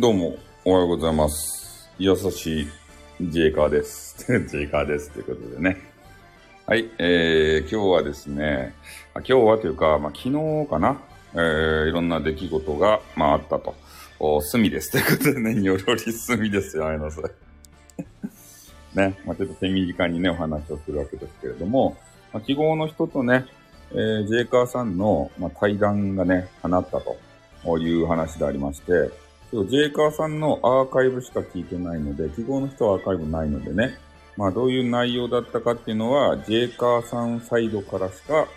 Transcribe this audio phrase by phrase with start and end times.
[0.00, 1.90] どうも、おはようございます。
[1.98, 2.68] 優しい
[3.20, 4.16] ジェイカーです。
[4.48, 5.10] ジェイカーです。
[5.10, 5.76] ということでね。
[6.66, 8.74] はい、えー、今日はですね、
[9.16, 10.98] 今日はというか、まあ、昨日かな、
[11.34, 13.74] えー、いろんな出来事が、まあ、あったと。
[14.18, 14.92] お、隅です。
[14.92, 17.24] ということでね、 にょろり隅ですよ、あいなさい。
[18.96, 21.98] ね、まあ、ちょっと手短にね、お話をするわけですけれども、
[22.32, 23.44] まあ、記号の人とね、
[23.90, 29.10] えー、ジェイカーさんの、まあ、対談がね、放ったという話でありまして、
[29.52, 33.98] そうジェイカーさんのアーカイブしか聞いてないので、記号の人はアーカイブないのでね、
[34.36, 38.48] まあどういう内容だったかっていうのは、ジェイカーさんサイドからしか、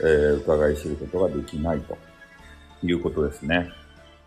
[0.00, 1.96] えー、伺い知ることができないと。
[2.82, 3.68] いうことですね。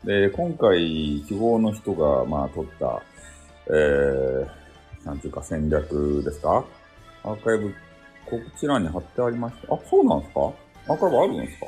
[0.03, 3.01] で、今回、記号の人が、まあ取った、
[3.67, 4.47] えー、
[5.05, 6.63] なんていうか戦略ですか？
[7.23, 7.73] アーカイブ、
[8.27, 9.73] こちらに貼ってありました。
[9.73, 10.39] あ、そうなんですか？
[10.87, 11.65] アーカイブあるんですか？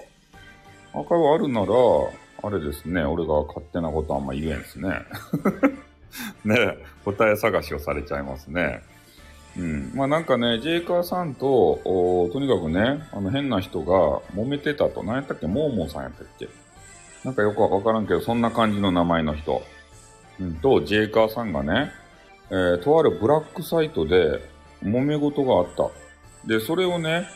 [0.94, 1.68] アーカイブあるなら、
[2.44, 4.90] あれですね、俺が勝手なことあんま言えんですね。
[6.46, 8.82] ね答え探しをされちゃいますね。
[9.58, 9.92] うん。
[9.96, 11.80] まあなんかね、ジェイカーさんと、
[12.34, 15.04] とにかくね、あの変な人が揉めてたと。
[15.04, 15.48] 何やったっけ？
[15.48, 16.48] モーモーさんやったっけ？
[17.24, 19.64] なんかよくわからんけど、そんな感じの名前の人。
[20.40, 21.92] うん、と、ジェイカーさんがね、
[22.52, 24.42] えー、とあるブラックサイトで
[24.84, 25.90] 揉め事があった。
[26.46, 27.28] で、それをね、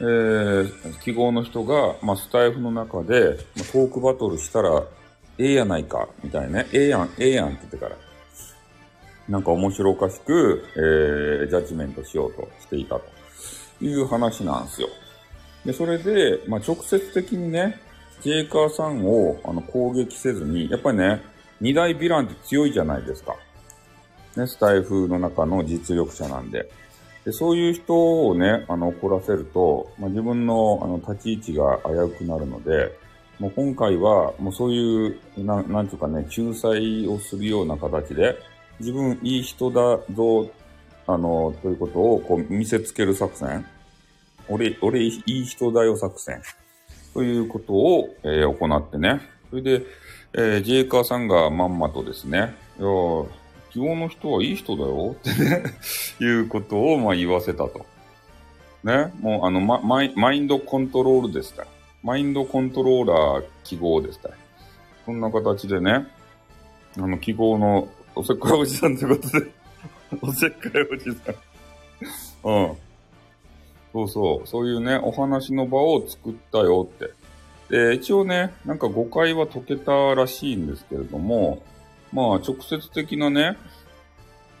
[0.00, 4.82] えー、記号の人が、まあ、スタイフの中で、まあ、トークバトルしたら、
[5.38, 6.68] ええやないか、みたいなね。
[6.72, 7.96] ええやん、ええやんって言ってから。
[9.28, 13.04] なんか面白おかしく、えー、ジャッジメントしようとしていたと
[13.80, 14.88] いう話なんですよ。
[15.64, 17.78] で、それで、まあ、直接的にね、
[18.22, 21.22] ジェイカーさんをあの攻撃せずに、やっぱりね、
[21.60, 23.36] 二大ヴィランって強いじゃないですか。
[24.36, 26.70] ね、スタイフの中の実力者なんで。
[27.24, 32.96] でそういう人をね、あの、怒らせると、まあ、自分の、あの、立ち位置が危うくなるので、
[33.38, 38.38] もう今回は、もうそういう、ななんていうかね、仲裁をするような形で、
[38.78, 40.50] 自分いい人だぞ、
[41.06, 43.66] あの、ということを、こう、見せつける作戦。
[44.48, 46.40] 俺、俺いい人だよ作戦。
[47.12, 49.20] ということを、えー、行ってね。
[49.50, 49.82] それで、
[50.32, 52.88] えー、ジェイカーさんがまんまとですね、いや
[53.70, 55.62] 希望の人はいい人だよってね
[56.20, 57.86] いうことをまあ言わせたと。
[58.84, 59.12] ね。
[59.20, 61.66] もうあの、ま、マイマインドコントロールですた
[62.02, 64.30] マインドコントローラー記号ですた
[65.04, 66.06] そんな形でね、
[66.96, 69.50] あの記号のおせっかいおじさんということで
[70.22, 71.34] おせっかいおじさん
[72.44, 72.76] うん。
[73.92, 74.46] そうそう。
[74.46, 77.12] そういうね、お話の場を作ったよって。
[77.70, 81.62] で、一応ね、なんか誤解は解けたらしいんですけれども、
[82.12, 83.56] まあ、直接的なね、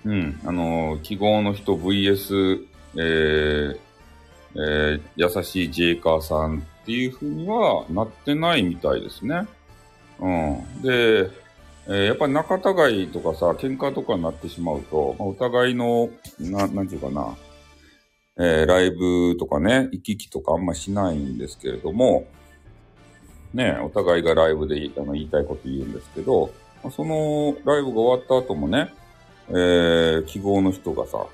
[0.04, 2.64] うん、あのー、記号の人 VS、
[2.96, 3.78] えー、
[4.54, 9.46] えー、優しいジェイカーさんっていう風にはなってないみたいですね。
[10.18, 10.82] うん。
[10.82, 11.30] で、
[11.86, 17.36] えー、やっぱり仲違いとかさ、喧嘩とかになってしまうと、まあ、お互いの、な、なんていうかな、
[18.38, 22.26] えー、ライブとかね、行き来とかあんましないんですけれども、
[23.54, 26.52] ね、お互いがライブであの言いたいこと言うんですけど、
[26.88, 28.92] そのライブが終わった後もね、
[29.48, 31.26] えー、記号の人がさ、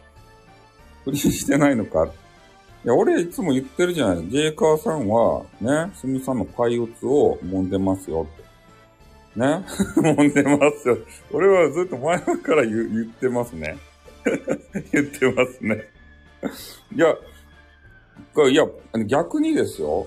[1.04, 9.38] 不倫してないのかいや、俺いつも言ってるじゃないジェイカーさんは、ね、スミさんの怪物を揉んでますよって。
[9.38, 9.64] ね？
[9.96, 10.98] 揉んでますよ。
[11.32, 13.76] 俺はずっと前から言言ってますね。
[14.92, 15.84] 言ってますね。
[16.94, 17.14] いや、
[18.50, 18.66] いや、
[19.06, 20.06] 逆にですよ。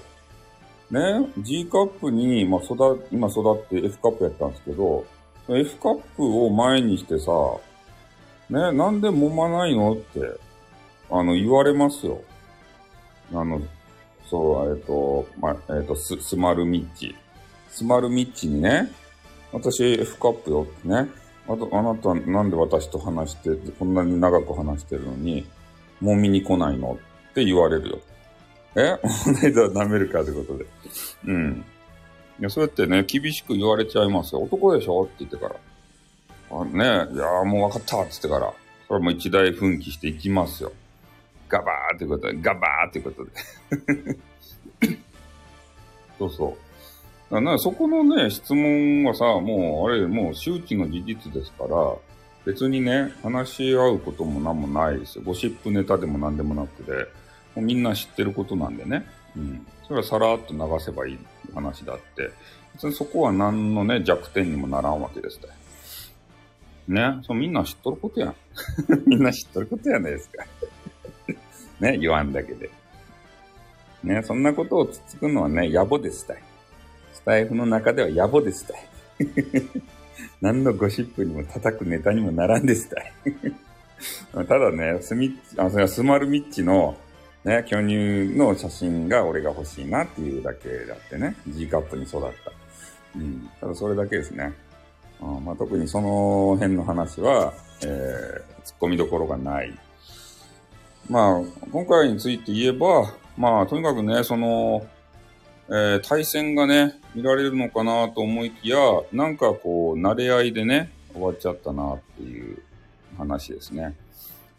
[0.92, 5.06] ね、G カップに、まあ、育、今育って F カップやったんですけど、
[5.50, 7.32] F カップを前にしてさ、
[8.50, 10.22] ね、なんで揉まないのって、
[11.10, 12.22] あの、言われますよ。
[13.34, 13.62] あの、
[14.30, 17.16] そう、えっと、ま、えっと、ス、スマルミッチ。
[17.70, 18.92] スマルミッチにね、
[19.52, 21.10] 私 F カップよってね。
[21.48, 23.50] あと、あなたなんで私と話して、
[23.80, 25.48] こんなに長く話してるのに、
[26.02, 28.00] 揉みに来ないのって言われるよ。
[28.76, 28.98] え？
[29.26, 30.66] 同じだ舐めるかってことで。
[31.26, 31.66] うん。
[32.40, 34.42] いや、そうやってね、厳しく言われちゃいますよ。
[34.42, 35.04] 男でしょ？
[35.04, 35.56] って言ってから。
[36.52, 38.54] あねいやもう分かったって言ってから。
[38.88, 40.72] それも一大奮起していきますよ。
[41.48, 43.32] ガバーってことで、ガバーってことで。
[46.18, 46.58] そうそ
[47.30, 47.34] う。
[47.34, 51.96] だからそこのね、質問はさ、もう、あれ、もう周知の事実ですから、
[52.46, 55.24] 別にね、話し合うこともなんもないですよ。
[55.26, 56.92] ゴシップネタでもなんでもなくて、
[57.56, 59.06] もうみんな知ってることなんでね。
[59.36, 59.68] うん。
[59.88, 61.20] それはさらっと流せばいい
[61.54, 62.32] 話だって、
[62.74, 65.60] 別にそこは何のね、弱点にもならんわけですね。
[66.90, 67.20] ね？
[67.24, 68.36] そうみんな知っとることやん。
[69.06, 70.46] みんな知っとることやないですか。
[71.80, 72.70] ね、言わんだけで。
[74.04, 76.42] ね、そんなことをつつくのはね、野暮ですたい。
[77.14, 78.88] スタイフの中では野暮ですたい。
[80.42, 83.14] 何のゴシップにも叩くネタにもならんでしたい。
[84.48, 86.98] ただね、スミッチ、あ、それはスマルミッチの、
[87.46, 92.52] ね、巨乳の写真が俺が欲しいなっていうだけだってね、G カップに育った。
[93.16, 93.50] うん。
[93.62, 94.54] ただそれだけですね。
[95.22, 97.54] うん、まあ、特にその辺の話は、
[97.84, 99.78] えー、突っ込みどころがない。
[101.10, 101.42] まあ、
[101.72, 104.86] 今回について言えば、まあ、とにかくね、その、
[105.70, 108.78] えー、対戦がね、見られるのかなと思いきや、
[109.14, 112.62] なんかこう、慣れ合いでね、終わっちゃったなっていう
[113.18, 113.96] 話ですね。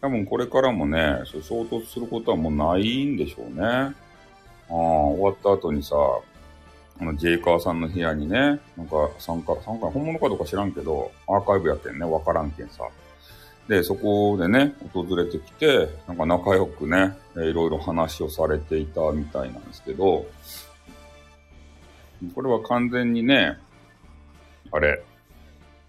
[0.01, 3.63] 多分これからもね、そ衝突することはもうないんでしょうね。
[3.63, 3.93] あ
[4.69, 5.95] あ、終わった後にさ、
[6.99, 12.83] あの、ジェイカーさんの部屋にね、なんか参加、参加、本物かどうか知らんけど、アーカイブやってんね、わからんけんさ。
[13.67, 20.25] で、そこでね、訪れてきて、なんか仲良くね、いろいろ話をされていたみたいなんですけど、
[22.33, 23.57] これは完全にね、
[24.71, 25.03] あれ、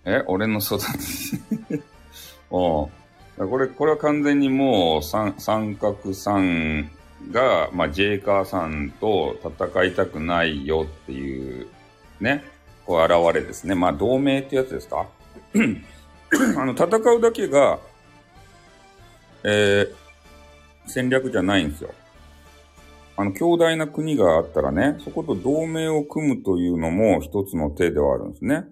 [0.05, 1.41] え、俺の育ち
[2.50, 2.91] お
[3.38, 6.90] これ、これは完全にもう三、三角さん
[7.31, 11.67] が、まあ、ジェイカーさんと戦いたくないよっていう、
[12.20, 12.44] ね、
[12.87, 13.75] こう現れですね。
[13.75, 15.08] まあ、同盟ってやつですか？
[16.56, 16.87] あの、戦
[17.17, 17.79] うだけが、
[19.44, 19.94] えー、
[20.87, 21.90] 戦略じゃないんですよ。
[23.17, 28.64] あの、強大な国があったらね、そこと同盟を組むというのも一つの手ではあるんですね。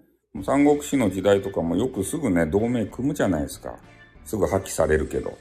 [0.43, 3.75] 三国志の時代とかもよくすぐね、同盟組むじゃないですか。
[4.25, 5.37] すぐ破棄されるけど。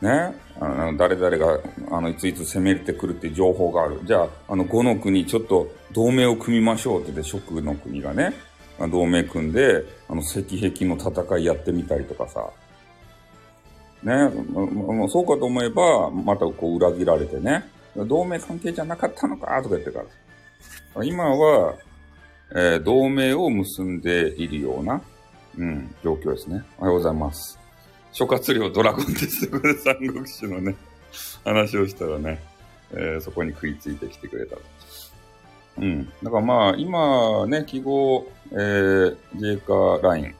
[0.00, 0.34] ね？
[0.60, 1.60] あの、誰々が、
[1.90, 4.00] あの、いついつ攻めてくるっていう情報がある。
[4.04, 8.34] じゃあ、あの、5の国、ちょっと同盟を組みましょうって言って、蜀の国がね、
[8.90, 12.50] 同盟組んで、あの、石壁の戦いやってみたりとかさ。
[14.02, 14.30] ね？
[15.08, 17.64] そうかと思えば、またこう裏切られてね。
[17.94, 20.02] 同盟関係じゃなかったのかとか言ってか
[20.96, 21.04] ら。
[21.04, 21.74] 今は、
[22.54, 25.00] えー、同盟を結んでいるような、
[25.56, 26.64] うん、状況ですね。
[26.78, 27.61] おはようございます。
[28.12, 30.76] 諸葛亮ドラゴンですこれ三国志のね、
[31.44, 32.42] 話をしたらね、
[32.92, 34.56] えー、そこに食いついてきてくれた。
[35.78, 36.06] うん。
[36.22, 40.34] だからまあ、今ね、記号、えー、ジェイカーライン。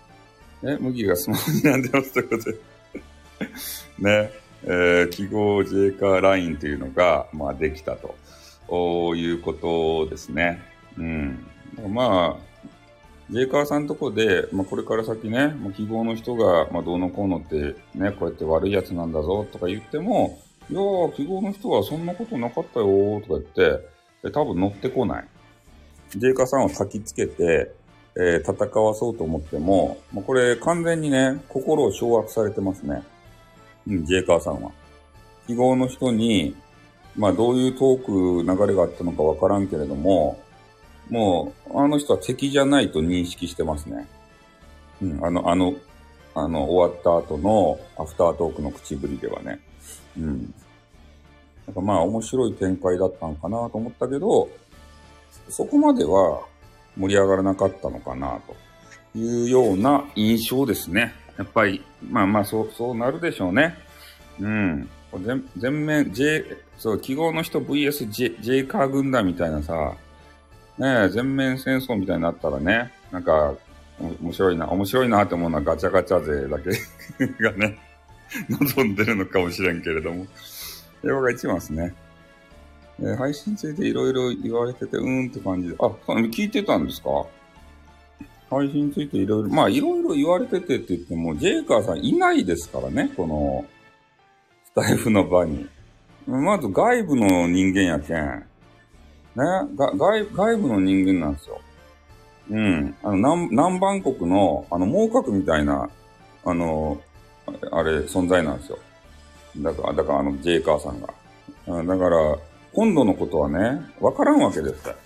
[0.63, 2.59] ね、麦がスマホに並んでますということで
[3.99, 4.31] ね、
[4.65, 10.63] えー、記号ジェイカーラインというのが、まあ、できたということですね。
[10.99, 11.47] うん。
[11.89, 12.52] まあ、
[13.33, 20.39] ジェイカーさんとこで、まあ、これから先ね、まあ、記号の人が、まあ、どうのこうのって、ね、こうやって悪いやつなんだぞとか言っても、
[20.71, 23.89] いやー、記号の人はそんなことなかったよーとか言って、
[24.25, 25.25] え多分乗ってこない。
[26.11, 27.73] ジェイカーさんを焚きつけて、
[28.17, 33.03] えー、戦わそうと思っても、まあ、これ完全にね、心を掌握されてますね。
[33.87, 34.73] うん、ジェイカーさんは。
[35.47, 36.55] 記号の人に、
[37.17, 40.39] まあどういうトーク流れがあったのかわからんけれども、
[41.11, 44.09] もう、あの人は敵じゃないと認識してますね。
[45.03, 45.75] うん、あの、あの、
[46.35, 49.61] あの、終わった後のアフタートークの口ぶりではね。
[50.17, 50.55] うん。
[51.67, 54.49] なんかまあ面白い展開だったのかなと思ったけど、
[55.49, 56.43] そこまでは
[56.97, 58.41] 盛り上がらなかったのかな
[59.13, 61.15] というような印象ですね。
[61.39, 63.77] やっぱり、まあまあそう、そうなるでしょうね。
[64.41, 64.89] うん。
[65.25, 66.45] 全全面、J、
[66.79, 69.95] そう、記号の人 VS J、J カー軍団みたいなさ、
[70.79, 73.55] ね全面戦争みたいになったらね、なんか、
[74.21, 76.71] 面白いな、面白いなって思うのはガチャガチャ勢だけ
[77.45, 77.79] がね、
[78.49, 80.27] 望んでるのかもしれんけれども。
[81.05, 81.95] 英語が一番ですね。
[83.01, 85.77] えー、配信についていろいろ言われてて、うーんって感じで。
[85.79, 87.27] あ、聞いてたんですか？
[88.51, 93.65] 配信についていろいろ、まあいろいろ言われててって言っても、ジェイカーさんいないですからね、この、
[94.65, 95.69] スタイフの場に。
[96.27, 98.45] まず外部の人間やけん。
[99.35, 99.45] ね、
[99.77, 101.61] が外外部の人間なんですよ。
[102.51, 102.95] うん。
[103.03, 105.89] あの、南、南蛮国の、あの、猛角みたいな、
[106.45, 107.01] あの、
[107.71, 108.79] あれ、存在なんですよ。
[109.59, 111.09] だから、だからあの、ジェイカーさんが。
[111.85, 112.39] だから、
[112.75, 114.97] 今度のことはね、わからんわけですから。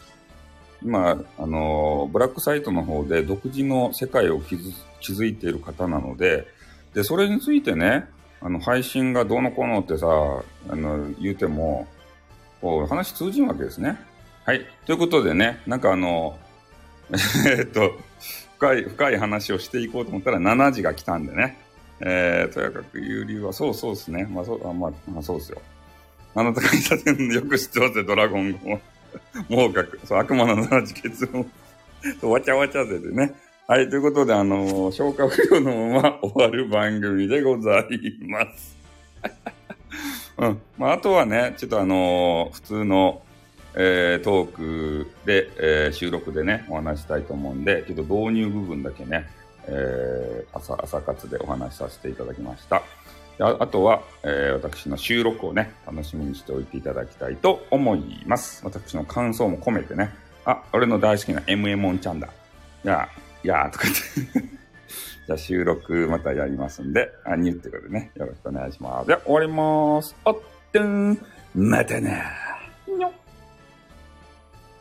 [0.83, 4.63] 今、あの、ブラックサイトの方で独自の世界を築
[5.01, 6.47] 築いている方なので、
[6.95, 8.07] で、それについてね、
[8.41, 11.87] あの、配信がどうのこうのってさ、あの、言うても、
[12.61, 13.99] こう、話通じんわけですね。
[14.47, 14.65] はい。
[14.87, 16.39] ということでね、なんかあの、
[17.59, 17.99] えっと、
[18.59, 21.59] 深い、深い話をしていこうと思ったら7時が来たんでね。
[21.99, 24.25] えー、とやかく言う理由は、そうそうですね。
[24.31, 25.61] まあそう、あまあ、まあそうですよ。
[26.37, 28.81] あなたがいた点よく知ってますよ、ドラゴン語。
[29.49, 31.51] もうく、そう、悪魔の七時結論。
[32.21, 33.35] そうわちゃわちゃぜでね。
[33.67, 38.77] はい、ということで、あのー、消化不良のまま終わる番組でございます。
[40.39, 40.61] うん。
[40.79, 43.23] まあ、あとはね、ちょっとあのー、普通の、
[43.77, 49.29] えー、トークで、えー、収録でね、お話したいと思うんで、ちょっと導入部分だけね、
[49.67, 52.83] えー、朝、朝活でお話しさせていただきました。
[53.39, 58.63] ああとは、えー、私の収録をね、楽しみにしておいていただきたいと思います。
[58.65, 60.11] 私の感想も込めてね、
[60.47, 62.29] あ、俺の大好きな MM オンちゃんだ。
[62.85, 63.09] いや、
[63.45, 64.57] いやーとか言って。
[65.27, 69.09] じゃあ収録またやりますんで、あ、にってことでね、よろしくお願いします。
[69.09, 70.17] では終わりまーす。
[70.25, 70.39] おっ
[70.73, 71.19] とん、
[71.55, 72.46] またな